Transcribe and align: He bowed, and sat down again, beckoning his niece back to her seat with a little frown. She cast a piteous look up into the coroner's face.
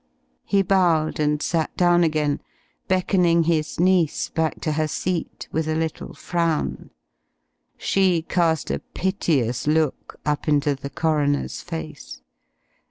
He 0.45 0.63
bowed, 0.63 1.19
and 1.19 1.43
sat 1.43 1.77
down 1.77 2.03
again, 2.03 2.41
beckoning 2.87 3.43
his 3.43 3.79
niece 3.79 4.29
back 4.29 4.59
to 4.61 4.71
her 4.71 4.87
seat 4.87 5.47
with 5.51 5.67
a 5.67 5.75
little 5.75 6.15
frown. 6.15 6.89
She 7.77 8.23
cast 8.23 8.71
a 8.71 8.79
piteous 8.79 9.67
look 9.67 10.19
up 10.25 10.47
into 10.47 10.73
the 10.73 10.89
coroner's 10.89 11.61
face. 11.61 12.23